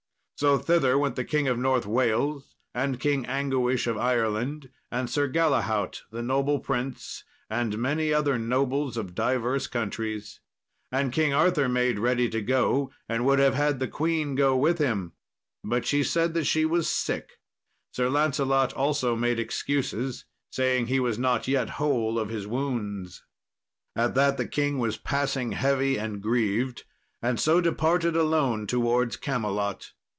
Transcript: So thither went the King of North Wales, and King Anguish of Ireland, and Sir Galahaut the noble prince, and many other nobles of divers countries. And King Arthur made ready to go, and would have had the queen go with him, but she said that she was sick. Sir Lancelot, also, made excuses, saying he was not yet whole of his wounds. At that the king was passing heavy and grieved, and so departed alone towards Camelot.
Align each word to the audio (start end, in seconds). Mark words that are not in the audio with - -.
So 0.37 0.57
thither 0.57 0.97
went 0.97 1.17
the 1.17 1.23
King 1.23 1.47
of 1.47 1.59
North 1.59 1.85
Wales, 1.85 2.55
and 2.73 2.99
King 2.99 3.27
Anguish 3.27 3.85
of 3.85 3.95
Ireland, 3.95 4.71
and 4.91 5.07
Sir 5.07 5.27
Galahaut 5.29 6.01
the 6.09 6.23
noble 6.23 6.59
prince, 6.59 7.23
and 7.47 7.77
many 7.77 8.11
other 8.11 8.39
nobles 8.39 8.97
of 8.97 9.13
divers 9.13 9.67
countries. 9.67 10.39
And 10.91 11.13
King 11.13 11.31
Arthur 11.31 11.69
made 11.69 11.99
ready 11.99 12.27
to 12.29 12.41
go, 12.41 12.91
and 13.07 13.23
would 13.23 13.37
have 13.37 13.53
had 13.53 13.77
the 13.77 13.87
queen 13.87 14.33
go 14.33 14.57
with 14.57 14.79
him, 14.79 15.13
but 15.63 15.85
she 15.85 16.01
said 16.03 16.33
that 16.33 16.45
she 16.45 16.65
was 16.65 16.89
sick. 16.89 17.33
Sir 17.93 18.09
Lancelot, 18.09 18.73
also, 18.73 19.15
made 19.15 19.37
excuses, 19.37 20.25
saying 20.51 20.87
he 20.87 20.99
was 20.99 21.19
not 21.19 21.47
yet 21.47 21.69
whole 21.77 22.17
of 22.17 22.29
his 22.29 22.47
wounds. 22.47 23.23
At 23.95 24.15
that 24.15 24.37
the 24.37 24.47
king 24.47 24.79
was 24.79 24.97
passing 24.97 25.51
heavy 25.51 25.99
and 25.99 26.19
grieved, 26.19 26.83
and 27.21 27.39
so 27.39 27.61
departed 27.61 28.15
alone 28.15 28.65
towards 28.65 29.17
Camelot. 29.17 29.91